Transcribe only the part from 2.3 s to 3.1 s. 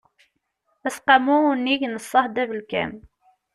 abelkam